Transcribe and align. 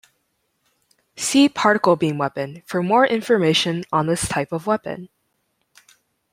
See 1.15 1.47
particle 1.47 1.95
beam 1.95 2.17
weapon 2.17 2.63
for 2.65 2.81
more 2.81 3.05
information 3.05 3.83
on 3.93 4.07
this 4.07 4.27
type 4.27 4.51
of 4.51 4.65
weapon. 4.65 5.09